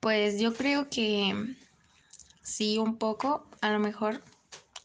[0.00, 1.34] Pues yo creo que
[2.42, 4.22] sí, un poco, a lo mejor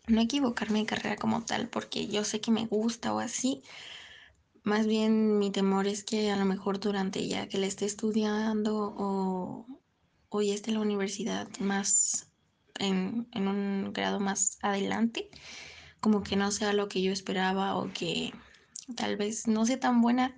[0.07, 3.61] no equivocarme de carrera como tal, porque yo sé que me gusta o así.
[4.63, 8.75] Más bien mi temor es que a lo mejor durante ya que le esté estudiando
[8.97, 9.65] o,
[10.29, 12.29] o ya esté en la universidad más
[12.79, 15.29] en, en un grado más adelante,
[15.99, 18.33] como que no sea lo que yo esperaba o que
[18.95, 20.35] tal vez no sea tan buena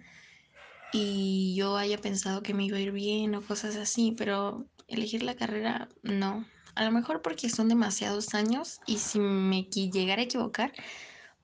[0.92, 5.24] y yo haya pensado que me iba a ir bien o cosas así, pero elegir
[5.24, 6.46] la carrera no.
[6.76, 10.74] A lo mejor porque son demasiados años y si me llegara a equivocar,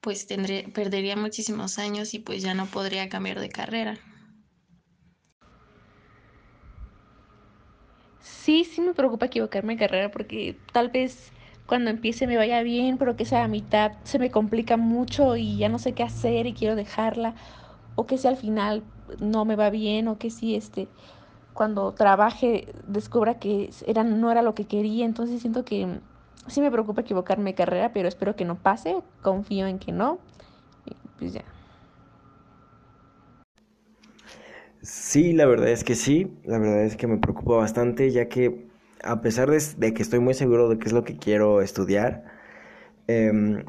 [0.02, 3.98] pues tendré, perdería muchísimos años y pues ya no podría cambiar de carrera.
[8.20, 11.32] Sí, sí me preocupa equivocarme de carrera porque tal vez
[11.66, 15.58] cuando empiece me vaya bien, pero que sea a mitad se me complica mucho y
[15.58, 17.36] ya no sé qué hacer y quiero dejarla,
[18.02, 18.84] o que si al final
[19.20, 20.88] no me va bien, o que si este
[21.54, 26.00] cuando trabaje descubra que era, no era lo que quería, entonces siento que
[26.48, 30.20] sí me preocupa equivocarme de carrera, pero espero que no pase, confío en que no,
[30.86, 31.44] y pues ya.
[34.82, 38.68] Sí, la verdad es que sí, la verdad es que me preocupa bastante, ya que
[39.04, 42.26] a pesar de, de que estoy muy seguro de qué es lo que quiero estudiar,
[43.08, 43.66] em,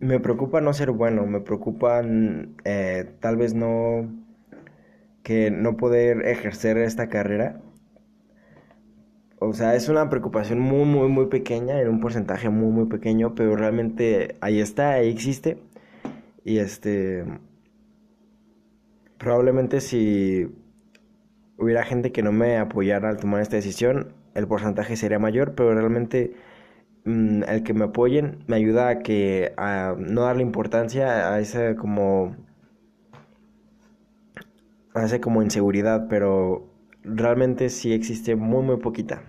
[0.00, 4.08] me preocupa no ser bueno, me preocupa mm, eh, tal vez no
[5.22, 7.60] que no poder ejercer esta carrera.
[9.40, 13.34] O sea, es una preocupación muy, muy, muy pequeña, en un porcentaje muy, muy pequeño,
[13.34, 15.58] pero realmente ahí está, ahí existe.
[16.44, 17.24] Y este,
[19.18, 20.48] probablemente si
[21.58, 25.74] hubiera gente que no me apoyara al tomar esta decisión, el porcentaje sería mayor, pero
[25.74, 26.34] realmente
[27.04, 31.76] mm, el que me apoyen me ayuda a que a no darle importancia a esa
[31.76, 32.36] como
[34.94, 36.68] a esa como inseguridad, pero
[37.04, 39.22] realmente sí existe muy muy poquita.